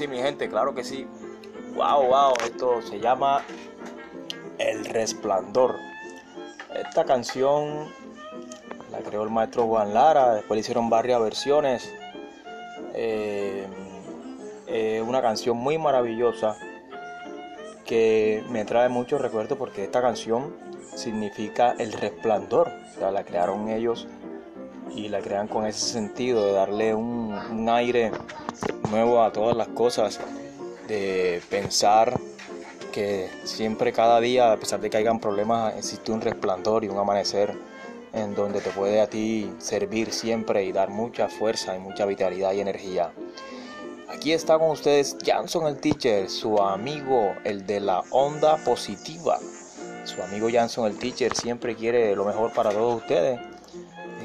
Sí, 0.00 0.08
mi 0.08 0.16
gente, 0.16 0.48
claro 0.48 0.74
que 0.74 0.82
sí. 0.82 1.06
Wow, 1.74 2.06
wow, 2.06 2.32
esto 2.42 2.80
se 2.80 3.00
llama 3.00 3.42
El 4.56 4.86
Resplandor. 4.86 5.76
Esta 6.74 7.04
canción 7.04 7.86
la 8.90 9.00
creó 9.00 9.24
el 9.24 9.28
maestro 9.28 9.66
Juan 9.66 9.92
Lara, 9.92 10.36
después 10.36 10.56
le 10.56 10.60
hicieron 10.60 10.88
varias 10.88 11.20
versiones. 11.20 11.92
Eh, 12.94 13.66
eh, 14.68 15.04
una 15.06 15.20
canción 15.20 15.58
muy 15.58 15.76
maravillosa 15.76 16.56
que 17.84 18.42
me 18.48 18.64
trae 18.64 18.88
muchos 18.88 19.20
recuerdos 19.20 19.58
porque 19.58 19.84
esta 19.84 20.00
canción 20.00 20.56
significa 20.94 21.74
el 21.78 21.92
resplandor. 21.92 22.68
O 22.68 22.98
sea, 22.98 23.10
la 23.10 23.24
crearon 23.24 23.68
ellos 23.68 24.08
y 24.94 25.08
la 25.08 25.20
crean 25.20 25.48
con 25.48 25.66
ese 25.66 25.86
sentido 25.86 26.46
de 26.46 26.52
darle 26.52 26.94
un, 26.94 27.32
un 27.32 27.68
aire 27.68 28.12
nuevo 28.90 29.22
a 29.22 29.32
todas 29.32 29.56
las 29.56 29.68
cosas, 29.68 30.20
de 30.88 31.40
pensar 31.48 32.18
que 32.92 33.30
siempre, 33.44 33.92
cada 33.92 34.20
día, 34.20 34.52
a 34.52 34.56
pesar 34.56 34.80
de 34.80 34.90
que 34.90 34.96
hayan 34.96 35.20
problemas, 35.20 35.76
existe 35.76 36.12
un 36.12 36.20
resplandor 36.20 36.84
y 36.84 36.88
un 36.88 36.98
amanecer 36.98 37.54
en 38.12 38.34
donde 38.34 38.60
te 38.60 38.70
puede 38.70 39.00
a 39.00 39.08
ti 39.08 39.52
servir 39.58 40.12
siempre 40.12 40.64
y 40.64 40.72
dar 40.72 40.90
mucha 40.90 41.28
fuerza 41.28 41.76
y 41.76 41.78
mucha 41.78 42.06
vitalidad 42.06 42.52
y 42.52 42.60
energía. 42.60 43.12
Aquí 44.08 44.32
está 44.32 44.58
con 44.58 44.70
ustedes 44.70 45.16
Janson 45.24 45.68
el 45.68 45.76
Teacher, 45.76 46.28
su 46.28 46.58
amigo, 46.58 47.34
el 47.44 47.64
de 47.64 47.80
la 47.80 48.02
onda 48.10 48.56
positiva. 48.56 49.38
Su 50.04 50.20
amigo 50.22 50.48
Janson 50.52 50.86
el 50.86 50.98
Teacher 50.98 51.34
siempre 51.36 51.76
quiere 51.76 52.14
lo 52.16 52.24
mejor 52.24 52.52
para 52.52 52.70
todos 52.70 53.00
ustedes. 53.02 53.38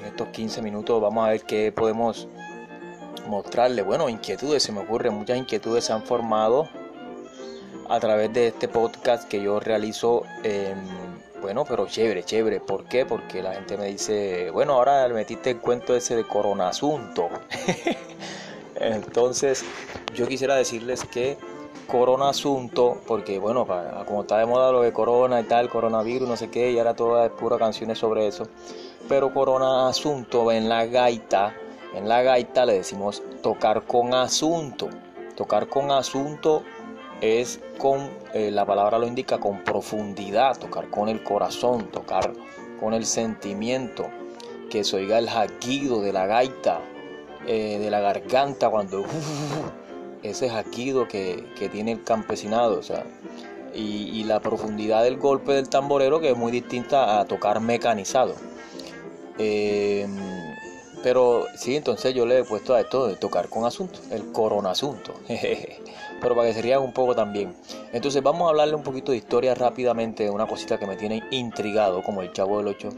Estos 0.06 0.30
15 0.30 0.62
minutos 0.62 1.02
vamos 1.02 1.26
a 1.26 1.32
ver 1.32 1.42
qué 1.44 1.72
podemos 1.72 2.28
mostrarle. 3.28 3.82
Bueno, 3.82 4.08
inquietudes, 4.08 4.64
se 4.64 4.72
me 4.72 4.82
ocurren, 4.82 5.14
muchas 5.14 5.38
inquietudes 5.38 5.86
se 5.86 5.94
han 5.94 6.04
formado 6.04 6.70
a 7.90 8.00
través 8.00 8.32
de 8.34 8.48
este 8.48 8.68
podcast 8.68 9.28
que 9.28 9.42
yo 9.42 9.60
realizo. 9.60 10.24
bueno, 11.42 11.66
pero 11.66 11.88
chévere, 11.88 12.24
chévere. 12.24 12.60
¿Por 12.60 12.86
qué? 12.86 13.06
Porque 13.06 13.42
la 13.42 13.54
gente 13.54 13.78
me 13.78 13.88
dice, 13.88 14.50
bueno, 14.52 14.74
ahora 14.74 15.08
metiste 15.10 15.52
el 15.52 15.58
cuento 15.58 15.96
ese 15.96 16.16
de 16.16 16.26
corona 16.26 16.70
asunto. 16.70 17.30
Entonces, 18.76 19.64
yo 20.14 20.28
quisiera 20.28 20.56
decirles 20.56 21.04
que 21.06 21.38
corona 21.86 22.30
asunto, 22.30 23.02
porque 23.08 23.40
bueno, 23.40 23.68
como 24.06 24.22
está 24.22 24.38
de 24.38 24.46
moda 24.46 24.72
lo 24.72 24.82
de 24.82 24.92
corona 24.92 25.40
y 25.42 25.44
tal, 25.44 25.70
coronavirus, 25.70 26.28
no 26.28 26.38
sé 26.38 26.50
qué, 26.50 26.72
y 26.72 26.78
ahora 26.78 26.96
todas 26.96 27.30
puras 27.32 27.60
canciones 27.60 28.00
sobre 28.00 28.28
eso. 28.28 28.48
Pero 29.08 29.34
corona 29.34 29.88
asunto 29.88 30.52
en 30.52 30.68
la 30.68 30.86
gaita, 30.86 31.56
en 31.94 32.10
la 32.10 32.24
gaita 32.24 32.66
le 32.66 32.74
decimos 32.74 33.24
tocar 33.42 33.84
con 33.84 34.14
asunto. 34.14 34.90
Tocar 35.36 35.68
con 35.68 35.92
asunto 35.92 36.64
es 37.22 37.60
con, 37.78 38.10
eh, 38.34 38.52
la 38.52 38.66
palabra 38.66 39.00
lo 39.00 39.08
indica, 39.08 39.38
con 39.38 39.64
profundidad, 39.64 40.58
tocar 40.58 40.90
con 40.90 41.10
el 41.10 41.24
corazón, 41.24 41.90
tocar 41.92 42.34
con 42.80 42.94
el 42.94 43.06
sentimiento, 43.06 44.08
que 44.70 44.84
se 44.84 44.98
oiga 44.98 45.20
el 45.20 45.30
jaquido 45.30 46.02
de 46.02 46.12
la 46.12 46.26
gaita, 46.26 46.82
eh, 47.48 47.78
de 47.80 47.90
la 47.92 48.00
garganta 48.00 48.70
cuando 48.70 49.04
ese 50.30 50.50
jaquido 50.50 51.08
que, 51.08 51.44
tiene 51.72 51.94
el 51.94 52.04
campesinado, 52.04 52.80
o 52.80 52.84
sea, 52.84 53.06
y, 53.74 54.24
la 54.24 54.40
profundidad 54.40 55.04
del 55.04 55.18
golpe 55.18 55.54
del 55.54 55.70
tamborero 55.70 56.20
que 56.20 56.32
es 56.32 56.38
muy 56.38 56.52
distinta 56.52 57.20
a 57.20 57.26
tocar 57.26 57.60
mecanizado. 57.60 58.36
Eh, 59.38 60.08
pero 61.06 61.46
sí, 61.56 61.76
entonces 61.76 62.16
yo 62.16 62.26
le 62.26 62.40
he 62.40 62.44
puesto 62.44 62.74
a 62.74 62.82
esto 62.82 63.06
de 63.06 63.16
tocar 63.16 63.48
con 63.48 63.64
asunto, 63.64 64.00
el 64.10 64.32
corona 64.32 64.72
asunto. 64.72 65.14
Pero 66.20 66.34
para 66.34 66.48
que 66.48 66.56
se 66.56 66.64
rían 66.64 66.82
un 66.82 66.94
poco 66.94 67.14
también. 67.14 67.54
Entonces 67.94 68.24
vamos 68.24 68.48
a 68.48 68.50
hablarle 68.50 68.74
un 68.74 68.82
poquito 68.82 69.12
de 69.12 69.20
historia 69.20 69.54
rápidamente 69.54 70.28
una 70.32 70.48
cosita 70.48 70.80
que 70.80 70.88
me 70.88 70.96
tiene 70.96 71.22
intrigado, 71.30 72.02
como 72.02 72.24
el 72.24 72.34
chavo 72.34 72.58
del 72.58 72.70
8, 72.70 72.90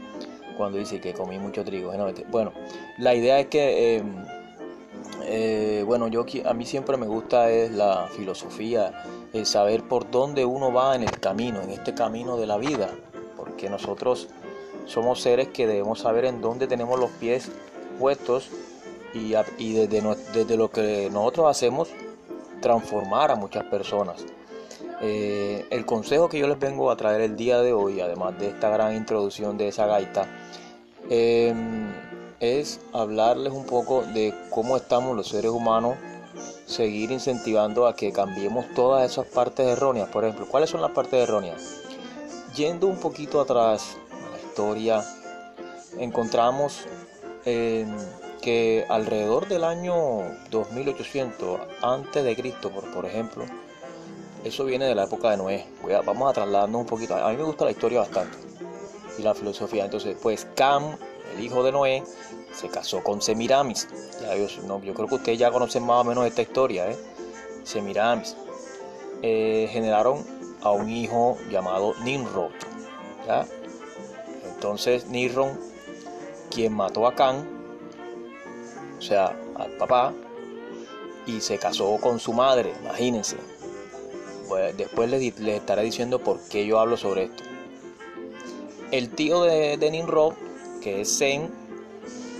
cuando 0.56 0.78
dice 0.78 1.02
que 1.02 1.12
comí 1.12 1.38
mucho 1.38 1.62
trigo. 1.66 1.92
Bueno, 2.30 2.54
la 2.96 3.14
idea 3.14 3.40
es 3.40 3.48
que, 3.48 3.96
eh, 3.96 4.02
eh, 5.30 5.82
bueno, 5.86 6.08
yo 6.08 6.24
a 6.44 6.54
mí 6.54 6.64
siempre 6.64 6.96
me 6.96 7.06
gusta 7.06 7.50
es 7.50 7.70
la 7.70 8.08
filosofía, 8.10 9.04
el 9.32 9.44
saber 9.44 9.82
por 9.82 10.10
dónde 10.10 10.44
uno 10.44 10.72
va 10.72 10.96
en 10.96 11.02
el 11.02 11.20
camino, 11.20 11.60
en 11.60 11.70
este 11.70 11.94
camino 11.94 12.36
de 12.36 12.46
la 12.46 12.56
vida. 12.56 12.88
Porque 13.36 13.68
nosotros 13.68 14.28
somos 14.86 15.20
seres 15.20 15.48
que 15.48 15.66
debemos 15.66 16.00
saber 16.00 16.24
en 16.24 16.40
dónde 16.40 16.66
tenemos 16.66 16.98
los 16.98 17.10
pies 17.12 17.50
puestos 17.98 18.50
y, 19.12 19.32
desde, 19.72 20.56
lo 20.56 20.70
que 20.70 21.10
nosotros 21.12 21.46
hacemos 21.48 21.88
transformar 22.60 23.30
a 23.30 23.36
muchas 23.36 23.64
personas. 23.64 24.24
Eh, 25.00 25.66
el 25.70 25.84
consejo 25.84 26.28
que 26.28 26.38
yo 26.38 26.48
les 26.48 26.58
vengo 26.58 26.90
a 26.90 26.96
traer 26.96 27.20
el 27.20 27.36
día 27.36 27.60
de 27.60 27.72
hoy, 27.72 28.00
además 28.00 28.38
de 28.38 28.48
esta 28.48 28.70
gran 28.70 28.96
introducción 28.96 29.56
de 29.56 29.68
esa 29.68 29.86
gaita, 29.86 30.26
em, 31.08 32.07
es 32.40 32.80
hablarles 32.92 33.52
un 33.52 33.66
poco 33.66 34.02
de 34.02 34.34
cómo 34.50 34.76
estamos 34.76 35.16
los 35.16 35.28
seres 35.28 35.50
humanos, 35.50 35.96
seguir 36.66 37.10
incentivando 37.10 37.86
a 37.86 37.96
que 37.96 38.12
cambiemos 38.12 38.66
todas 38.74 39.10
esas 39.10 39.26
partes 39.26 39.66
erróneas. 39.66 40.08
Por 40.08 40.24
ejemplo, 40.24 40.46
¿cuáles 40.48 40.70
son 40.70 40.80
las 40.80 40.92
partes 40.92 41.14
erróneas? 41.14 41.82
Yendo 42.54 42.86
un 42.86 42.98
poquito 42.98 43.40
atrás 43.40 43.96
a 44.10 44.30
la 44.30 44.38
historia, 44.38 45.04
encontramos 45.98 46.86
que 47.44 48.84
alrededor 48.88 49.48
del 49.48 49.64
año 49.64 50.22
2800 50.50 51.60
antes 51.82 52.24
de 52.24 52.36
Cristo, 52.36 52.70
por, 52.70 52.92
por 52.92 53.06
ejemplo, 53.06 53.44
eso 54.44 54.64
viene 54.64 54.84
de 54.84 54.94
la 54.94 55.04
época 55.04 55.30
de 55.30 55.38
Noé. 55.38 55.66
vamos 56.04 56.30
a 56.30 56.34
trasladarnos 56.34 56.80
un 56.82 56.86
poquito. 56.86 57.16
A 57.16 57.30
mí 57.30 57.36
me 57.36 57.42
gusta 57.42 57.64
la 57.64 57.70
historia 57.72 58.00
bastante 58.00 58.38
y 59.18 59.22
la 59.22 59.34
filosofía. 59.34 59.84
Entonces, 59.84 60.16
pues 60.22 60.46
Cam, 60.54 60.96
hijo 61.40 61.62
de 61.62 61.72
Noé, 61.72 62.04
se 62.52 62.68
casó 62.68 63.02
con 63.02 63.20
Semiramis. 63.20 63.88
Yo 64.82 64.94
creo 64.94 65.08
que 65.08 65.14
ustedes 65.14 65.38
ya 65.38 65.50
conocen 65.50 65.84
más 65.84 66.00
o 66.00 66.04
menos 66.04 66.26
esta 66.26 66.42
historia, 66.42 66.90
¿eh? 66.90 66.96
Semiramis. 67.64 68.36
Eh, 69.22 69.68
generaron 69.70 70.24
a 70.62 70.70
un 70.70 70.88
hijo 70.88 71.38
llamado 71.50 71.94
Nimrod. 72.04 72.50
Entonces 74.54 75.06
Nimrod 75.06 75.50
quien 76.50 76.72
mató 76.72 77.06
a 77.06 77.14
Can, 77.14 77.46
o 78.98 79.02
sea, 79.02 79.36
al 79.54 79.70
papá, 79.72 80.12
y 81.26 81.40
se 81.40 81.58
casó 81.58 81.98
con 82.00 82.18
su 82.18 82.32
madre, 82.32 82.72
imagínense. 82.82 83.36
Pues 84.48 84.76
después 84.76 85.10
les, 85.10 85.38
estaré 85.38 85.82
diciendo 85.82 86.20
por 86.20 86.40
qué 86.48 86.66
yo 86.66 86.78
hablo 86.78 86.96
sobre 86.96 87.24
esto. 87.24 87.44
El 88.90 89.10
tío 89.10 89.42
de, 89.42 89.76
de 89.76 89.90
Nimrod, 89.90 90.32
que 90.80 91.00
es 91.00 91.18
Zen, 91.18 91.50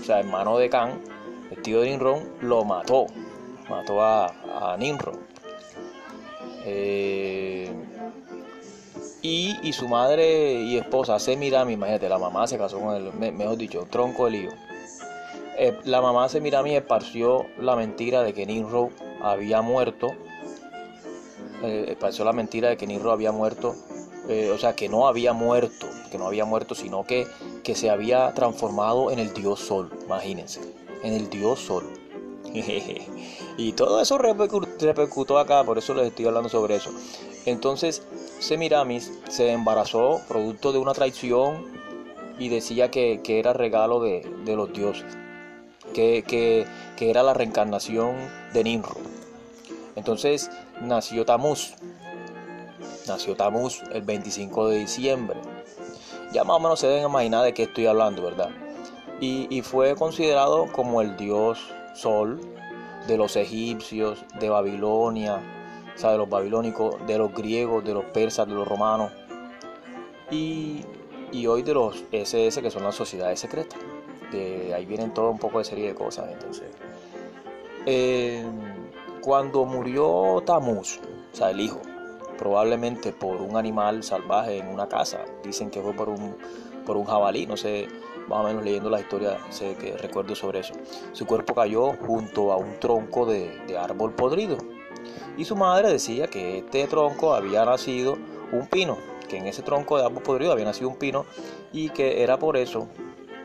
o 0.00 0.04
sea, 0.04 0.20
hermano 0.20 0.58
de 0.58 0.70
Can, 0.70 1.00
el 1.50 1.62
tío 1.62 1.80
de 1.80 1.90
Nimrod 1.90 2.22
lo 2.40 2.64
mató, 2.64 3.06
mató 3.68 4.02
a, 4.02 4.26
a. 4.26 4.76
Eh, 6.64 7.72
y, 9.22 9.72
su 9.72 9.88
madre 9.88 10.52
y 10.62 10.76
esposa, 10.76 11.18
Semirami, 11.18 11.74
imagínate, 11.74 12.08
la 12.08 12.18
mamá 12.18 12.46
se 12.46 12.58
casó 12.58 12.78
con 12.78 12.94
él, 12.94 13.12
mejor 13.12 13.56
dicho, 13.56 13.86
tronco 13.90 14.26
del 14.26 14.34
hijo. 14.36 14.52
Eh, 15.58 15.76
la 15.84 16.00
mamá 16.00 16.28
Semirami 16.28 16.76
esparció 16.76 17.46
la 17.58 17.74
mentira 17.74 18.22
de 18.22 18.32
que 18.32 18.46
Nimrod 18.46 18.90
había 19.20 19.60
muerto. 19.62 20.08
Eh, 21.62 21.86
esparció 21.88 22.24
la 22.24 22.32
mentira 22.32 22.68
de 22.68 22.76
que 22.76 22.86
Nimrod 22.86 23.12
había 23.12 23.32
muerto. 23.32 23.74
O 24.54 24.58
sea, 24.58 24.76
que 24.76 24.90
no 24.90 25.08
había 25.08 25.32
muerto, 25.32 25.86
que 26.10 26.18
no 26.18 26.26
había 26.26 26.44
muerto, 26.44 26.74
sino 26.74 27.04
que, 27.04 27.26
que 27.68 27.74
se 27.74 27.90
había 27.90 28.32
transformado 28.32 29.10
en 29.10 29.18
el 29.18 29.34
dios 29.34 29.60
sol, 29.60 29.90
imagínense, 30.06 30.58
en 31.02 31.12
el 31.12 31.28
dios 31.28 31.60
sol. 31.60 31.84
y 33.58 33.72
todo 33.72 34.00
eso 34.00 34.16
repercutó 34.16 35.38
acá, 35.38 35.62
por 35.64 35.76
eso 35.76 35.92
les 35.92 36.06
estoy 36.06 36.24
hablando 36.24 36.48
sobre 36.48 36.76
eso. 36.76 36.90
Entonces, 37.44 38.02
Semiramis 38.38 39.12
se 39.28 39.50
embarazó 39.52 40.22
producto 40.28 40.72
de 40.72 40.78
una 40.78 40.94
traición 40.94 41.66
y 42.38 42.48
decía 42.48 42.90
que, 42.90 43.20
era 43.26 43.52
regalo 43.52 44.00
de, 44.00 44.22
los 44.46 44.72
dioses, 44.72 45.18
que, 45.92 46.66
era 46.98 47.22
la 47.22 47.34
reencarnación 47.34 48.16
de 48.54 48.64
Nimrod. 48.64 48.96
Entonces 49.94 50.50
nació 50.80 51.26
Tamuz, 51.26 51.74
nació 53.06 53.36
Tamuz 53.36 53.82
el 53.92 54.00
25 54.00 54.68
de 54.70 54.78
diciembre. 54.78 55.57
Ya 56.32 56.44
más 56.44 56.56
o 56.56 56.60
menos 56.60 56.80
se 56.80 56.86
deben 56.86 57.04
imaginar 57.04 57.44
de 57.44 57.54
qué 57.54 57.64
estoy 57.64 57.86
hablando, 57.86 58.22
¿verdad? 58.22 58.50
Y, 59.20 59.46
y 59.50 59.62
fue 59.62 59.96
considerado 59.96 60.66
como 60.72 61.00
el 61.00 61.16
dios 61.16 61.58
sol 61.94 62.40
de 63.06 63.16
los 63.16 63.36
egipcios, 63.36 64.24
de 64.38 64.48
Babilonia, 64.48 65.42
de 66.06 66.16
los 66.16 66.28
babilónicos, 66.28 66.94
de 67.06 67.18
los 67.18 67.34
griegos, 67.34 67.84
de 67.84 67.92
los 67.92 68.04
persas, 68.06 68.46
de 68.46 68.54
los 68.54 68.66
romanos 68.66 69.10
y, 70.30 70.84
hoy 71.46 71.62
de 71.62 71.74
los 71.74 72.04
SS 72.12 72.62
que 72.62 72.70
son 72.70 72.84
las 72.84 72.94
sociedades 72.94 73.40
secretas. 73.40 73.78
De 74.30 74.72
ahí 74.74 74.86
vienen 74.86 75.12
todo 75.12 75.30
un 75.30 75.38
poco 75.38 75.58
de 75.58 75.64
serie 75.64 75.88
de 75.88 75.94
cosas. 75.94 76.30
Entonces, 76.30 76.68
eh, 77.86 78.44
cuando 79.22 79.64
murió 79.64 80.42
Tamuz, 80.46 81.00
o 81.32 81.36
sea, 81.36 81.50
el 81.50 81.60
hijo, 81.60 81.80
probablemente 82.38 83.12
por 83.12 83.42
un 83.42 83.56
animal 83.56 84.02
salvaje 84.02 84.58
en 84.58 84.68
una 84.68 84.88
casa, 84.88 85.24
dicen 85.42 85.70
que 85.70 85.80
fue 85.82 85.92
por 85.92 86.08
un, 86.08 86.36
por 86.86 86.96
un 86.96 87.04
jabalí, 87.04 87.46
no 87.46 87.56
sé, 87.56 87.88
más 88.28 88.40
o 88.40 88.42
menos 88.44 88.64
leyendo 88.64 88.88
la 88.88 89.00
historia, 89.00 89.38
sé 89.50 89.74
que 89.74 89.96
recuerdo 89.96 90.34
sobre 90.34 90.60
eso. 90.60 90.74
Su 91.12 91.26
cuerpo 91.26 91.54
cayó 91.54 91.94
junto 92.06 92.52
a 92.52 92.56
un 92.56 92.78
tronco 92.78 93.26
de, 93.26 93.58
de 93.66 93.76
árbol 93.76 94.14
podrido. 94.14 94.56
Y 95.36 95.44
su 95.44 95.56
madre 95.56 95.90
decía 95.92 96.28
que 96.28 96.58
este 96.58 96.86
tronco 96.86 97.34
había 97.34 97.64
nacido 97.64 98.16
un 98.52 98.66
pino, 98.66 98.98
que 99.28 99.36
en 99.36 99.46
ese 99.46 99.62
tronco 99.62 99.98
de 99.98 100.04
árbol 100.04 100.22
podrido 100.22 100.52
había 100.52 100.64
nacido 100.64 100.88
un 100.88 100.96
pino 100.96 101.26
y 101.72 101.90
que 101.90 102.22
era 102.22 102.38
por 102.38 102.56
eso 102.56 102.88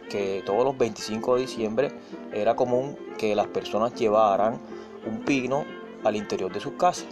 que 0.09 0.43
todos 0.45 0.63
los 0.63 0.77
25 0.77 1.35
de 1.35 1.41
diciembre 1.41 1.91
era 2.31 2.55
común 2.55 2.97
que 3.17 3.35
las 3.35 3.47
personas 3.47 3.95
llevaran 3.95 4.59
un 5.05 5.19
pino 5.23 5.65
al 6.03 6.15
interior 6.15 6.51
de 6.51 6.59
sus 6.59 6.73
casas, 6.73 7.07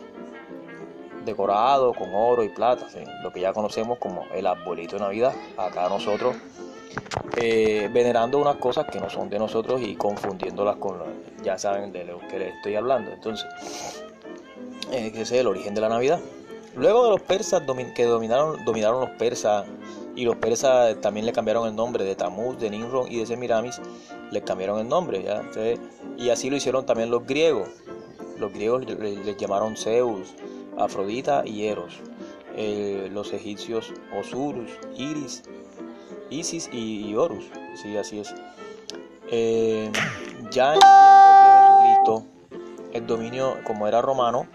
decorado 1.26 1.94
con 1.94 2.14
oro 2.14 2.44
y 2.44 2.50
plata, 2.50 2.88
lo 3.24 3.32
que 3.32 3.42
ya 3.42 3.54
conocemos 3.54 3.98
como 4.00 4.26
el 4.34 4.48
arbolito 4.48 4.98
de 4.98 5.02
Navidad. 5.02 5.34
Acá 5.58 5.88
nosotros 5.90 6.36
eh, 7.38 7.90
venerando 7.92 8.38
unas 8.38 8.58
cosas 8.58 8.86
que 8.92 9.00
no 9.00 9.10
son 9.10 9.30
de 9.30 9.40
nosotros 9.40 9.82
y 9.82 9.96
confundiéndolas 9.96 10.78
con, 10.78 10.98
ya 11.44 11.58
saben 11.58 11.92
de 11.92 12.06
lo 12.06 12.20
que 12.20 12.40
les 12.40 12.56
estoy 12.56 12.76
hablando. 12.76 13.12
Entonces, 13.12 13.48
eh, 14.92 15.12
ese 15.14 15.22
es 15.22 15.32
el 15.32 15.48
origen 15.48 15.74
de 15.74 15.82
la 15.82 15.90
Navidad. 15.90 16.20
Luego 16.76 17.04
de 17.06 17.10
los 17.12 17.22
persas 17.22 17.64
que 17.96 18.06
dominaron, 18.06 18.64
dominaron 18.66 19.02
los 19.02 19.10
persas 19.12 19.66
y 20.16 20.26
los 20.26 20.38
persas 20.38 21.00
también 21.02 21.26
le 21.26 21.34
cambiaron 21.34 21.68
el 21.68 21.76
nombre 21.76 22.04
de 22.04 22.16
Tamuz, 22.16 22.58
de 22.60 22.70
Nimrod 22.70 23.08
y 23.08 23.20
de 23.20 23.26
Semiramis, 23.26 23.82
le 24.32 24.42
cambiaron 24.42 24.80
el 24.80 24.88
nombre. 24.88 25.24
¿ya? 25.24 25.44
y 26.18 26.30
así 26.30 26.50
lo 26.50 26.56
hicieron 26.56 26.86
también 26.86 27.10
los 27.10 27.26
griegos. 27.26 27.70
Los 28.38 28.54
griegos 28.54 28.86
les 28.86 29.38
llamaron 29.38 29.78
Zeus, 29.78 30.34
Afrodita 30.78 31.44
y 31.46 31.68
Eros. 31.68 32.00
Eh, 32.56 33.10
los 33.12 33.32
egipcios 33.34 33.94
Osiris, 34.18 34.72
Iris, 34.96 35.44
Isis 36.30 36.70
y, 36.72 37.14
Horus. 37.16 37.46
Sí, 37.82 37.96
así 37.98 38.20
es. 38.20 38.34
Eh, 39.32 39.92
ya 40.52 40.74
en 40.74 40.80
tiempos 40.80 41.44
de 41.44 41.90
Jesucristo, 41.90 42.26
el 42.94 43.08
dominio, 43.08 43.58
como 43.64 43.88
era 43.88 44.02
romano, 44.02 44.48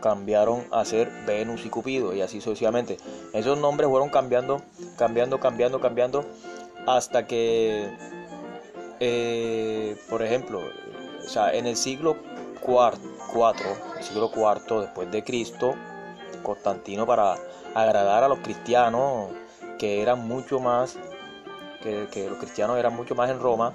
cambiaron 0.00 0.64
a 0.70 0.84
ser 0.84 1.10
Venus 1.26 1.64
y 1.66 1.68
Cupido 1.68 2.14
y 2.14 2.22
así 2.22 2.40
sucesivamente. 2.40 2.96
Esos 3.34 3.58
nombres 3.58 3.88
fueron 3.90 4.08
cambiando, 4.08 4.62
cambiando, 4.96 5.38
cambiando, 5.38 5.80
cambiando 5.80 6.24
hasta 6.86 7.26
que, 7.26 7.90
eh, 9.00 9.96
por 10.08 10.22
ejemplo, 10.22 10.60
o 11.24 11.28
sea, 11.28 11.52
en 11.52 11.66
el 11.66 11.76
siglo 11.76 12.16
IV, 12.66 12.98
el 13.34 14.04
siglo 14.04 14.30
IV 14.34 14.80
después 14.80 15.10
de 15.10 15.24
Cristo, 15.24 15.74
Constantino 16.42 17.06
para 17.06 17.36
agradar 17.74 18.24
a 18.24 18.28
los 18.28 18.38
cristianos 18.40 19.30
que 19.78 20.02
eran 20.02 20.26
mucho 20.26 20.60
más, 20.60 20.96
que, 21.82 22.08
que 22.10 22.28
los 22.28 22.38
cristianos 22.38 22.78
eran 22.78 22.94
mucho 22.94 23.14
más 23.14 23.30
en 23.30 23.40
Roma, 23.40 23.72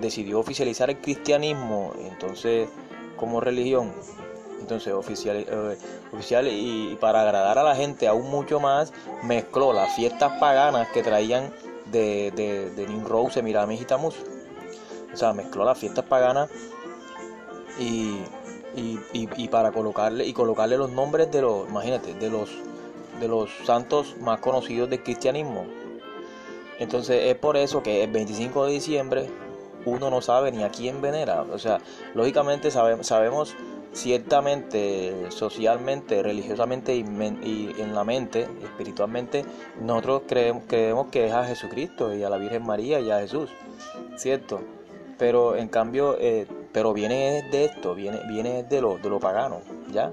decidió 0.00 0.38
oficializar 0.38 0.90
el 0.90 1.00
cristianismo 1.00 1.92
entonces 1.98 2.68
como 3.16 3.40
religión 3.40 3.92
entonces, 4.62 4.92
oficial, 4.92 5.44
eh, 5.48 5.78
oficial 6.12 6.48
y, 6.48 6.96
para 7.00 7.22
agradar 7.22 7.58
a 7.58 7.62
la 7.62 7.74
gente 7.74 8.06
aún 8.06 8.30
mucho 8.30 8.60
más, 8.60 8.92
mezcló 9.24 9.72
las 9.72 9.94
fiestas 9.94 10.38
paganas 10.38 10.88
que 10.88 11.02
traían 11.02 11.52
de, 11.86 12.32
de, 12.34 12.70
de 12.70 12.86
Nimrod, 12.86 13.30
Semiramis 13.30 13.80
y 13.82 13.84
Tamuz. 13.84 14.14
O 15.12 15.16
sea, 15.16 15.32
mezcló 15.32 15.64
las 15.64 15.78
fiestas 15.78 16.04
paganas 16.04 16.48
y, 17.78 18.20
y, 18.74 19.48
para 19.48 19.72
colocarle 19.72 20.26
y 20.26 20.32
colocarle 20.32 20.76
los 20.76 20.90
nombres 20.90 21.30
de 21.30 21.42
los, 21.42 21.68
imagínate, 21.68 22.14
de 22.14 22.30
los 22.30 22.50
de 23.20 23.28
los 23.28 23.50
santos 23.64 24.16
más 24.20 24.40
conocidos 24.40 24.90
del 24.90 25.02
cristianismo. 25.02 25.64
Entonces 26.78 27.22
es 27.26 27.36
por 27.36 27.56
eso 27.56 27.82
que 27.82 28.02
el 28.02 28.10
25 28.10 28.66
de 28.66 28.72
diciembre 28.72 29.30
uno 29.84 30.10
no 30.10 30.20
sabe 30.20 30.50
ni 30.50 30.62
a 30.62 30.70
quién 30.70 31.00
venera. 31.00 31.42
O 31.42 31.58
sea, 31.58 31.80
lógicamente 32.14 32.70
sabemos 32.70 33.54
ciertamente, 33.92 35.30
socialmente, 35.30 36.22
religiosamente 36.22 36.94
y, 36.94 37.74
en 37.78 37.94
la 37.94 38.04
mente, 38.04 38.48
espiritualmente, 38.62 39.44
nosotros 39.80 40.22
creemos, 40.26 40.64
creemos 40.66 41.08
que 41.08 41.26
es 41.26 41.32
a 41.32 41.44
Jesucristo 41.44 42.14
y 42.14 42.22
a 42.22 42.30
la 42.30 42.38
Virgen 42.38 42.64
María 42.64 43.00
y 43.00 43.10
a 43.10 43.20
Jesús, 43.20 43.50
¿cierto? 44.16 44.60
Pero 45.18 45.56
en 45.56 45.68
cambio, 45.68 46.16
eh, 46.18 46.46
pero 46.72 46.92
viene 46.92 47.42
de 47.50 47.66
esto, 47.66 47.94
viene, 47.94 48.20
viene 48.28 48.62
de 48.64 48.80
lo, 48.80 48.98
de 48.98 49.08
lo 49.08 49.20
pagano, 49.20 49.60
¿ya? 49.92 50.12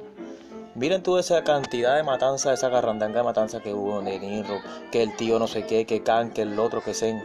Miren 0.75 1.03
toda 1.03 1.19
esa 1.19 1.43
cantidad 1.43 1.95
de 1.95 2.03
matanza, 2.03 2.53
esa 2.53 2.69
garrandanga 2.69 3.19
de 3.19 3.23
matanza 3.23 3.59
que 3.59 3.73
hubo 3.73 4.01
de 4.01 4.19
Niro, 4.19 4.59
que 4.91 5.03
el 5.03 5.15
tío 5.15 5.39
no 5.39 5.47
sé 5.47 5.65
qué, 5.65 5.85
que 5.85 6.03
Can, 6.03 6.31
que 6.31 6.43
el 6.43 6.57
otro, 6.59 6.81
que 6.81 6.93
Zen 6.93 7.21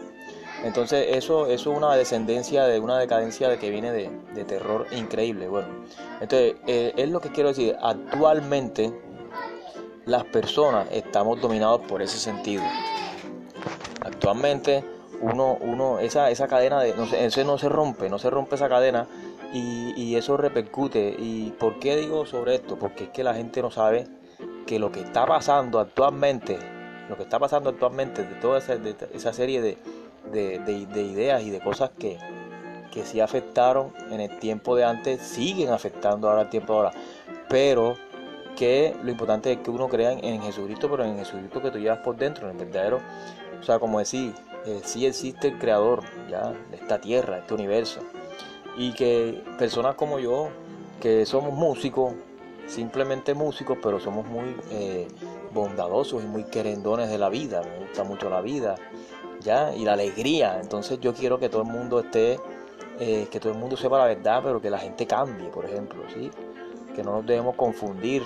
entonces 0.65 1.09
eso, 1.11 1.47
eso 1.47 1.73
es 1.73 1.77
una 1.77 1.95
descendencia 1.95 2.65
de 2.65 2.81
una 2.81 2.99
decadencia 2.99 3.51
de 3.51 3.59
que 3.59 3.69
viene 3.69 3.93
de, 3.93 4.45
terror 4.45 4.87
increíble. 4.93 5.47
Bueno, 5.47 5.69
entonces 6.23 6.55
eh, 6.67 6.95
es 6.97 7.11
lo 7.11 7.21
que 7.21 7.31
quiero 7.31 7.51
decir. 7.51 7.77
Actualmente 7.83 8.91
las 10.07 10.25
personas 10.25 10.89
estamos 10.91 11.39
dominados 11.43 11.83
por 11.83 12.01
ese 12.01 12.19
sentido. 12.19 12.63
Actualmente 14.01 14.83
uno, 15.21 15.59
uno 15.61 15.99
esa, 15.99 16.31
esa 16.31 16.49
cadena 16.49 16.81
de, 16.81 16.95
no 16.95 17.07
sé, 17.07 17.45
no 17.45 17.59
se 17.59 17.69
rompe, 17.69 18.09
no 18.09 18.19
se 18.19 18.31
rompe 18.31 18.55
esa 18.55 18.69
cadena 18.69 19.07
y, 19.55 19.95
y 19.97 20.17
eso 20.17 20.37
repercute. 20.37 21.17
¿Y 21.19 21.55
por 21.59 21.79
qué 21.79 21.97
digo 21.97 22.27
sobre 22.27 22.57
esto? 22.57 22.79
Porque 22.79 23.05
es 23.05 23.11
que 23.11 23.25
la 23.25 23.35
gente 23.35 23.63
no 23.63 23.71
sabe 23.71 24.07
que 24.67 24.79
lo 24.79 24.91
que 24.91 25.01
está 25.01 25.25
pasando 25.27 25.79
actualmente, 25.79 26.59
lo 27.09 27.17
que 27.17 27.23
está 27.23 27.39
pasando 27.39 27.71
actualmente 27.71 28.25
de 28.25 28.35
toda 28.37 28.59
esa, 28.59 28.77
de 28.77 28.95
esa 29.13 29.33
serie 29.33 29.63
de, 29.63 29.79
de, 30.33 31.03
ideas 31.03 31.43
y 31.43 31.51
de 31.51 31.61
cosas 31.61 31.91
que, 31.99 32.19
que 32.91 33.05
sí 33.05 33.21
afectaron 33.21 33.93
en 34.11 34.21
el 34.21 34.39
tiempo 34.39 34.77
de 34.77 34.85
antes, 34.85 35.21
siguen 35.21 35.71
afectando 35.71 36.29
ahora 36.29 36.43
el 36.43 36.51
tiempo 36.51 36.73
de 36.73 36.79
ahora. 36.79 36.93
Pero 37.49 37.95
que 38.57 38.95
lo 39.03 39.11
importante 39.11 39.53
es 39.53 39.59
que 39.59 39.71
uno 39.71 39.89
crea 39.89 40.13
en, 40.13 40.43
Jesucristo, 40.43 40.89
pero 40.91 41.05
en 41.05 41.19
Jesucristo 41.19 41.61
que 41.61 41.71
tú 41.71 41.79
llevas 41.79 41.99
por 41.99 42.17
dentro, 42.17 42.49
en 42.49 42.59
el 42.59 42.67
verdadero. 42.67 43.01
O 43.61 43.63
sea, 43.63 43.79
como 43.79 43.99
decir, 43.99 44.35
eh, 44.67 44.81
sí 44.85 45.07
existe 45.07 45.49
el 45.49 45.59
creador 45.59 46.03
ya 46.31 46.53
de 46.71 46.77
esta 46.77 47.01
tierra, 47.01 47.35
de 47.35 47.41
este 47.41 47.55
universo. 47.55 48.01
Y 48.77 48.93
que 48.93 49.43
personas 49.59 49.95
como 49.95 50.19
yo, 50.19 50.49
que 51.01 51.27
somos 51.27 51.53
músicos, 51.53 52.15
simplemente 52.67 53.35
músicos, 53.35 53.79
pero 53.83 54.01
somos 54.01 54.27
muy 54.27 54.57
eh, 54.71 55.07
bondadosos 55.53 56.23
y 56.23 56.27
muy 56.27 56.45
querendones 56.45 57.11
de 57.11 57.19
la 57.19 57.29
vida. 57.29 57.63
Me 57.63 57.87
gusta 57.87 58.05
mucho 58.05 58.29
la 58.29 58.41
vida 58.41 58.77
y 59.77 59.85
la 59.85 59.93
alegría. 59.93 60.59
Entonces 60.61 60.99
yo 61.01 61.13
quiero 61.13 61.39
que 61.39 61.49
todo 61.49 61.63
el 61.63 61.69
mundo 61.69 62.01
esté, 62.01 62.39
eh, 62.99 63.29
que 63.31 63.41
todo 63.41 63.53
el 63.53 63.59
mundo 63.59 63.77
sepa 63.77 63.99
la 63.99 64.07
verdad, 64.07 64.41
pero 64.43 64.61
que 64.61 64.71
la 64.71 64.79
gente 64.79 65.07
cambie, 65.07 65.49
por 65.49 65.67
ejemplo, 65.67 66.03
¿sí? 66.13 66.31
Que 66.95 67.03
no 67.03 67.13
nos 67.13 67.27
debemos 67.27 67.55
confundir 67.57 68.23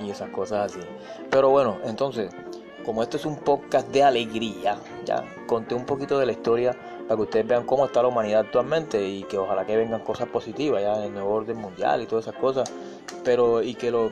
y 0.00 0.10
esas 0.10 0.30
cosas 0.30 0.72
así. 0.72 0.86
Pero 1.30 1.50
bueno, 1.50 1.78
entonces, 1.84 2.30
como 2.84 3.02
esto 3.02 3.16
es 3.16 3.24
un 3.24 3.36
podcast 3.36 3.88
de 3.88 4.02
alegría, 4.02 4.78
ya 5.04 5.24
conté 5.46 5.74
un 5.74 5.86
poquito 5.86 6.18
de 6.18 6.26
la 6.26 6.32
historia 6.32 6.76
para 7.06 7.16
que 7.16 7.22
ustedes 7.22 7.46
vean 7.46 7.64
cómo 7.64 7.86
está 7.86 8.02
la 8.02 8.08
humanidad 8.08 8.40
actualmente 8.40 9.06
y 9.06 9.24
que 9.24 9.38
ojalá 9.38 9.66
que 9.66 9.76
vengan 9.76 10.00
cosas 10.00 10.28
positivas 10.28 10.82
ya 10.82 10.96
en 10.96 11.02
el 11.04 11.12
nuevo 11.12 11.34
orden 11.34 11.58
mundial 11.58 12.02
y 12.02 12.06
todas 12.06 12.26
esas 12.26 12.40
cosas, 12.40 12.70
pero 13.22 13.62
y 13.62 13.74
que 13.74 13.90
lo 13.90 14.10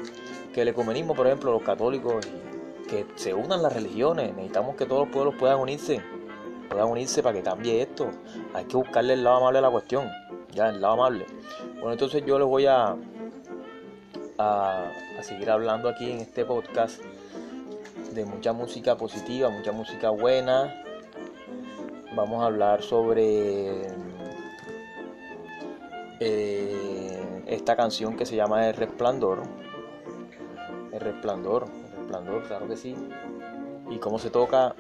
que 0.53 0.63
el 0.63 0.69
ecumenismo, 0.69 1.15
por 1.15 1.27
ejemplo, 1.27 1.53
los 1.53 1.63
católicos 1.63 2.27
que 2.89 3.07
se 3.17 3.33
unan 3.33 3.63
las 3.63 3.73
religiones, 3.73 4.35
necesitamos 4.35 4.77
que 4.77 4.85
todos 4.85 5.07
los 5.07 5.13
pueblos 5.13 5.35
puedan 5.39 5.59
unirse, 5.59 6.03
puedan 6.69 6.89
unirse 6.89 7.23
para 7.23 7.35
que 7.35 7.43
cambie 7.43 7.81
esto. 7.81 8.11
Hay 8.53 8.67
que 8.67 8.77
buscarle 8.77 9.15
el 9.15 9.25
lado 9.25 9.39
amable 9.39 9.59
a 9.61 9.63
la 9.63 9.71
cuestión, 9.71 10.11
ya, 10.53 10.69
el 10.69 10.81
lado 10.81 10.95
amable. 10.95 11.27
Bueno, 11.77 11.93
entonces 11.93 12.23
yo 12.27 12.39
les 12.39 12.47
voy 12.47 12.67
a, 12.67 12.97
a, 14.39 14.93
seguir 15.23 15.51
hablando 15.51 15.89
aquí 15.89 16.11
en 16.11 16.19
este 16.19 16.45
podcast 16.45 17.01
de 18.13 18.25
mucha 18.27 18.53
música 18.53 18.97
positiva, 18.97 19.49
mucha 19.49 19.73
música 19.73 20.11
buena. 20.11 20.82
Vamos 22.15 22.43
a 22.43 22.47
hablar 22.47 22.83
sobre 22.83 23.87
eh, 26.21 27.43
esta 27.47 27.75
canción 27.77 28.17
que 28.17 28.27
se 28.27 28.37
llama 28.37 28.69
El 28.69 28.75
Resplandor. 28.75 29.43
El 30.93 31.01
Resplandor 31.01 31.69
claro 32.47 32.69
que 32.69 32.77
sí. 32.77 32.95
Y 33.91 33.99
cómo 33.99 34.19
se 34.19 34.31
toca 34.31 34.75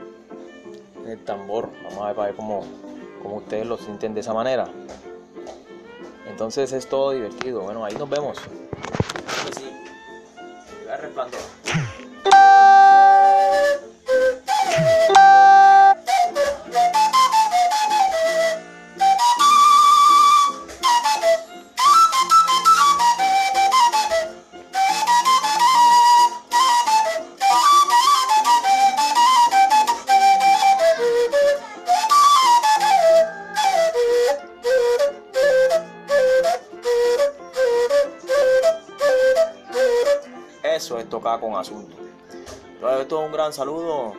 el 1.06 1.24
tambor. 1.24 1.70
Vamos 1.84 2.18
a 2.18 2.22
ver 2.22 2.34
cómo, 2.34 2.62
cómo 3.22 3.36
ustedes 3.36 3.66
lo 3.66 3.76
sienten 3.76 4.14
de 4.14 4.20
esa 4.20 4.34
manera. 4.34 4.68
Entonces 6.28 6.72
es 6.72 6.88
todo 6.88 7.12
divertido. 7.12 7.62
Bueno, 7.62 7.84
ahí 7.84 7.94
nos 7.94 8.08
vemos. 8.08 8.38
Con 41.42 41.56
asunto. 41.56 41.96
Entonces, 42.75 43.02
esto 43.02 43.20
es 43.20 43.26
un 43.26 43.32
gran 43.32 43.52
saludo 43.52 44.14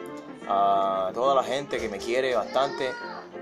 a 0.47 1.11
toda 1.13 1.33
la 1.33 1.43
gente 1.43 1.77
que 1.77 1.89
me 1.89 1.97
quiere 1.97 2.35
bastante 2.35 2.91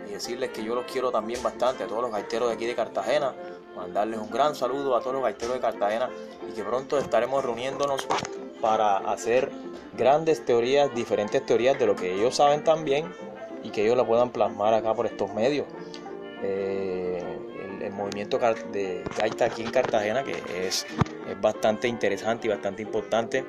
y 0.08 0.12
decirles 0.12 0.52
que 0.52 0.64
yo 0.64 0.76
los 0.76 0.86
quiero 0.86 1.12
también 1.12 1.42
bastante, 1.42 1.84
a 1.84 1.88
todos 1.88 2.04
los 2.04 2.12
gaiteros 2.12 2.50
de 2.50 2.56
aquí 2.56 2.66
de 2.66 2.76
Cartagena, 2.76 3.34
mandarles 3.76 4.20
un 4.20 4.30
gran 4.30 4.56
saludo 4.56 4.96
a 4.96 5.00
todos 5.00 5.14
los 5.14 5.24
gaiteros 5.24 5.56
de 5.56 5.60
Cartagena 5.60 6.10
y 6.48 6.54
que 6.54 6.64
pronto 6.64 6.98
estaremos 6.98 7.44
reuniéndonos 7.44 8.08
para 8.62 8.98
hacer 8.98 9.52
grandes 9.98 10.46
teorías, 10.46 10.94
diferentes 10.94 11.46
teorías 11.46 11.78
de 11.80 11.88
lo 11.88 11.96
que 11.96 12.14
ellos 12.14 12.36
saben 12.36 12.64
también 12.64 13.12
y 13.64 13.70
que 13.70 13.84
ellos 13.84 13.98
la 13.98 14.06
puedan 14.06 14.30
plasmar 14.30 14.74
acá 14.74 14.94
por 14.94 15.06
estos 15.06 15.34
medios. 15.34 15.66
Eh, 16.44 17.24
el, 17.82 17.92
movimiento 17.92 18.40
de 18.72 19.04
gaita 19.18 19.46
aquí 19.46 19.64
en 19.64 19.72
Cartagena, 19.72 20.24
que 20.24 20.32
es, 20.68 20.86
es 21.30 21.42
bastante 21.42 21.88
interesante 21.88 22.48
y 22.48 22.50
bastante 22.50 22.82
importante. 22.82 23.44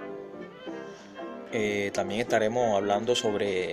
Eh, 1.52 1.90
también 1.92 2.22
estaremos 2.22 2.76
hablando 2.76 3.14
sobre 3.14 3.72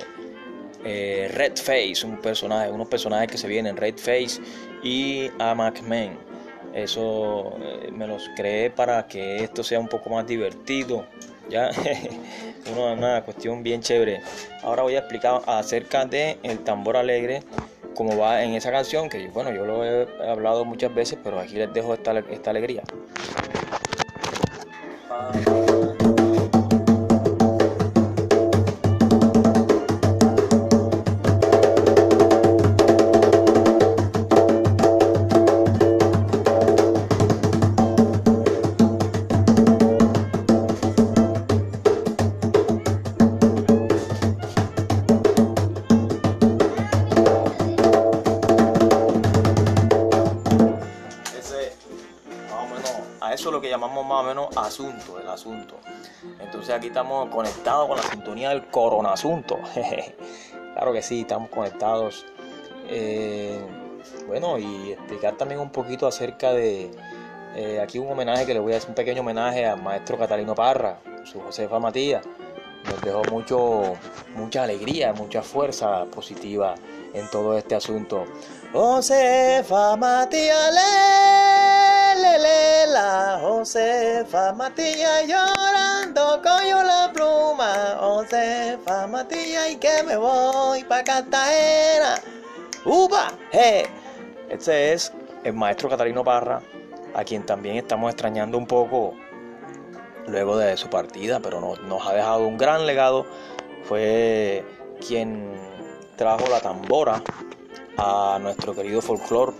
eh, 0.83 1.29
Red 1.33 1.57
Face, 1.57 2.05
un 2.05 2.17
personaje, 2.17 2.69
unos 2.69 2.87
personajes 2.87 3.29
que 3.29 3.37
se 3.37 3.47
vienen, 3.47 3.77
Red 3.77 3.97
Face 3.97 4.41
y 4.83 5.29
Amac 5.39 5.81
Man. 5.83 6.17
Eso 6.73 7.57
eh, 7.61 7.89
me 7.91 8.05
los 8.05 8.29
creé 8.35 8.69
para 8.69 9.07
que 9.07 9.43
esto 9.43 9.63
sea 9.63 9.79
un 9.79 9.87
poco 9.87 10.09
más 10.09 10.27
divertido. 10.27 11.05
Ya, 11.49 11.71
una, 12.71 12.93
una 12.93 13.23
cuestión 13.23 13.63
bien 13.63 13.81
chévere. 13.81 14.21
Ahora 14.61 14.83
voy 14.83 14.95
a 14.95 14.99
explicar 14.99 15.41
acerca 15.47 16.05
de 16.05 16.37
el 16.43 16.59
tambor 16.59 16.95
alegre, 16.95 17.41
como 17.95 18.17
va 18.17 18.43
en 18.43 18.53
esa 18.53 18.71
canción, 18.71 19.09
que 19.09 19.27
bueno, 19.29 19.51
yo 19.51 19.65
lo 19.65 19.83
he 19.83 20.07
hablado 20.29 20.63
muchas 20.63 20.93
veces, 20.93 21.17
pero 21.23 21.39
aquí 21.39 21.55
les 21.55 21.73
dejo 21.73 21.93
esta, 21.93 22.11
alegría. 22.11 22.83
eso 25.33 25.68
asunto, 54.79 55.19
el 55.19 55.27
asunto. 55.27 55.75
Entonces 56.39 56.73
aquí 56.73 56.87
estamos 56.87 57.29
conectados 57.29 57.87
con 57.87 57.97
la 57.97 58.03
sintonía 58.03 58.49
del 58.49 58.67
corona 58.67 59.13
asunto. 59.13 59.59
claro 60.73 60.93
que 60.93 61.01
sí, 61.01 61.21
estamos 61.21 61.49
conectados. 61.49 62.25
Eh, 62.87 63.59
bueno, 64.27 64.57
y 64.57 64.93
explicar 64.93 65.35
también 65.35 65.59
un 65.59 65.69
poquito 65.69 66.07
acerca 66.07 66.53
de 66.53 66.91
eh, 67.55 67.79
aquí 67.81 67.99
un 67.99 68.11
homenaje 68.11 68.45
que 68.45 68.53
le 68.53 68.59
voy 68.59 68.73
a 68.73 68.77
hacer 68.77 68.89
un 68.89 68.95
pequeño 68.95 69.21
homenaje 69.21 69.65
al 69.65 69.81
maestro 69.81 70.17
Catalino 70.17 70.55
Parra, 70.55 70.99
su 71.25 71.41
Josefa 71.41 71.79
Matías. 71.79 72.25
Nos 72.85 73.01
dejó 73.01 73.21
mucho, 73.29 73.97
mucha 74.35 74.63
alegría, 74.63 75.11
mucha 75.11 75.41
fuerza 75.41 76.05
positiva 76.05 76.75
en 77.13 77.29
todo 77.29 77.57
este 77.57 77.75
asunto. 77.75 78.23
Josefa 78.71 79.97
Matías, 79.97 80.73
la 82.89 83.39
Josefa 83.41 84.51
Matilla 84.53 85.21
llorando 85.21 86.41
coño 86.41 86.83
la 86.83 87.11
pluma 87.13 87.97
Josefa 87.99 89.05
Matilla 89.07 89.69
y 89.69 89.75
que 89.75 90.01
me 90.03 90.17
voy 90.17 90.83
pa' 90.85 91.03
Cartagena 91.03 92.15
¡Upa! 92.85 93.31
¡Hey! 93.51 93.83
Este 94.49 94.93
es 94.93 95.13
el 95.43 95.53
maestro 95.53 95.89
Catalino 95.89 96.23
Parra 96.23 96.61
a 97.13 97.23
quien 97.23 97.45
también 97.45 97.77
estamos 97.77 98.11
extrañando 98.11 98.57
un 98.57 98.65
poco 98.65 99.13
luego 100.25 100.57
de 100.57 100.75
su 100.75 100.89
partida 100.89 101.39
pero 101.39 101.61
nos, 101.61 101.79
nos 101.81 102.07
ha 102.07 102.13
dejado 102.13 102.47
un 102.47 102.57
gran 102.57 102.87
legado 102.87 103.25
fue 103.83 104.65
quien 105.07 105.53
trajo 106.15 106.47
la 106.49 106.59
tambora 106.59 107.21
a 107.97 108.39
nuestro 108.41 108.73
querido 108.73 109.01
folclore 109.01 109.53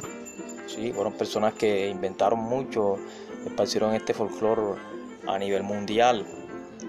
¿sí? 0.69 0.91
fueron 0.93 1.13
personas 1.13 1.53
que 1.53 1.87
inventaron 1.87 2.39
mucho, 2.39 2.97
esparcieron 3.45 3.93
este 3.93 4.13
folclore 4.13 4.79
a 5.27 5.37
nivel 5.37 5.63
mundial, 5.63 6.25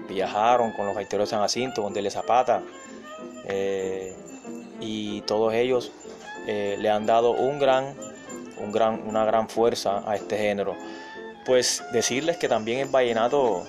viajaron 0.07 0.71
con 0.71 0.85
los 0.85 0.95
gaiteros 0.95 1.27
de 1.27 1.31
San 1.31 1.41
Jacinto, 1.41 1.81
con 1.81 1.93
Dele 1.93 2.09
Zapata, 2.09 2.61
eh, 3.45 4.15
y 4.79 5.21
todos 5.21 5.53
ellos 5.53 5.91
eh, 6.47 6.75
le 6.79 6.89
han 6.89 7.05
dado 7.05 7.31
un 7.31 7.59
gran, 7.59 7.93
un 8.57 8.71
gran, 8.71 9.01
una 9.07 9.25
gran 9.25 9.49
fuerza 9.49 10.03
a 10.09 10.15
este 10.15 10.37
género. 10.37 10.75
Pues 11.45 11.83
decirles 11.91 12.37
que 12.37 12.47
también 12.47 12.79
el 12.79 12.87
vallenato 12.87 13.63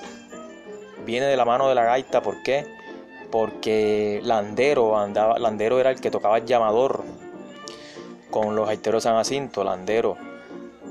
viene 1.04 1.26
de 1.26 1.36
la 1.36 1.44
mano 1.44 1.68
de 1.68 1.74
la 1.74 1.84
gaita, 1.84 2.22
¿por 2.22 2.42
qué? 2.42 2.66
Porque 3.30 4.20
Landero 4.22 4.98
andaba, 4.98 5.38
Landero 5.38 5.80
era 5.80 5.90
el 5.90 6.00
que 6.00 6.10
tocaba 6.10 6.38
el 6.38 6.44
llamador, 6.44 7.01
con 8.32 8.56
los 8.56 8.68
haiteros 8.68 9.04
San 9.04 9.14
Jacinto, 9.14 9.62
Landero, 9.62 10.16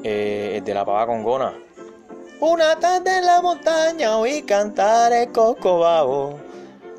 eh, 0.04 0.62
de 0.64 0.74
la 0.74 0.86
Pava 0.86 1.08
Congona. 1.08 1.54
Una 2.40 2.78
tarde 2.78 3.18
en 3.18 3.26
la 3.26 3.42
montaña 3.42 4.18
oí 4.18 4.44
cantar 4.44 5.12
el 5.12 5.32
cocobabo 5.32 6.40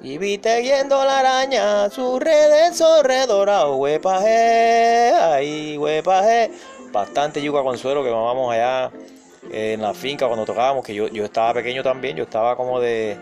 y 0.03 0.19
vi 0.19 0.37
tejiendo 0.39 1.03
la 1.05 1.21
araña 1.21 1.89
su 1.91 2.19
red 2.19 2.51
redorado, 3.03 3.77
huepaje, 3.77 5.13
ay, 5.15 5.79
huepaje. 5.79 6.51
Bastante 6.93 7.41
yuca 7.41 7.63
consuelo 7.63 8.05
que 8.05 8.11
vamos 8.11 8.53
allá 8.53 8.91
en 9.51 9.81
la 9.81 9.95
finca 9.95 10.27
cuando 10.27 10.45
tocábamos, 10.45 10.85
que 10.85 10.95
yo, 10.95 11.09
yo 11.09 11.25
estaba 11.25 11.55
pequeño 11.55 11.83
también, 11.83 12.17
yo 12.17 12.25
estaba 12.25 12.57
como 12.57 12.81
de 12.81 13.17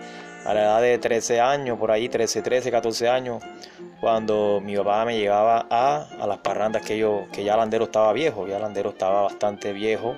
a 0.44 0.54
la 0.54 0.62
edad 0.62 0.82
de 0.82 0.98
13 0.98 1.40
años, 1.40 1.78
por 1.78 1.90
ahí 1.90 2.08
13, 2.08 2.42
13, 2.42 2.70
14 2.70 3.08
años, 3.08 3.42
cuando 4.00 4.60
mi 4.62 4.76
papá 4.76 5.04
me 5.04 5.18
llevaba 5.18 5.66
a, 5.70 6.06
a 6.20 6.26
las 6.26 6.38
parrandas 6.38 6.82
que 6.82 6.96
yo, 6.98 7.26
que 7.32 7.44
ya 7.44 7.56
Landero 7.56 7.84
estaba 7.84 8.12
viejo, 8.12 8.46
ya 8.46 8.58
Landero 8.58 8.90
estaba 8.90 9.22
bastante 9.22 9.72
viejo, 9.72 10.16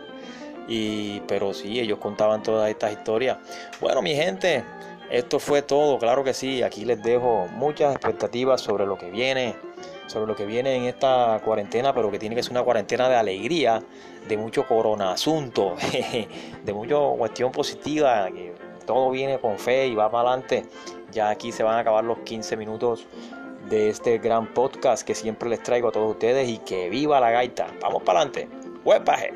y, 0.69 1.21
pero 1.21 1.53
sí, 1.53 1.81
ellos 1.81 1.99
contaban 1.99 2.43
todas 2.43 2.71
estas 2.71 2.93
historias. 2.93 3.39
Bueno, 3.81 4.01
mi 4.01 4.15
gente, 4.15 4.65
esto 5.11 5.39
fue 5.39 5.63
todo, 5.63 5.99
claro 5.99 6.23
que 6.25 6.33
sí, 6.33 6.63
aquí 6.63 6.85
les 6.85 7.03
dejo 7.03 7.49
muchas 7.53 7.95
expectativas 7.95 8.61
sobre 8.61 8.87
lo 8.87 8.97
que 8.97 9.11
viene, 9.11 9.57
sobre 10.07 10.27
lo 10.27 10.37
que 10.37 10.47
viene 10.47 10.77
en 10.77 10.85
esta 10.85 11.41
cuarentena, 11.45 11.93
pero 11.93 12.11
que 12.11 12.19
tiene 12.19 12.37
que 12.37 12.43
ser 12.43 12.53
una 12.53 12.63
cuarentena 12.63 13.09
de 13.09 13.17
alegría, 13.17 13.83
de 14.29 14.37
mucho 14.37 14.67
corona 14.67 15.13
asunto, 15.13 15.75
de 16.65 16.73
mucha 16.73 16.97
cuestión 17.19 17.51
positiva, 17.51 18.29
todo 18.85 19.11
viene 19.11 19.39
con 19.39 19.59
fe 19.59 19.87
y 19.87 19.95
va 19.95 20.11
para 20.11 20.31
adelante. 20.31 20.65
Ya 21.11 21.31
aquí 21.31 21.53
se 21.53 21.63
van 21.63 21.77
a 21.77 21.79
acabar 21.81 22.05
los 22.05 22.19
15 22.21 22.57
minutos 22.57 23.07
de 23.69 23.89
este 23.89 24.19
gran 24.19 24.53
podcast 24.53 25.07
que 25.07 25.15
siempre 25.15 25.49
les 25.49 25.63
traigo 25.63 25.89
a 25.89 25.93
todos 25.93 26.13
ustedes 26.13 26.49
y 26.49 26.59
que 26.59 26.89
viva 26.89 27.21
la 27.21 27.31
gaita. 27.31 27.69
Vamos 27.81 28.03
para 28.03 28.21
adelante. 28.21 28.49
Huepaje. 28.85 29.33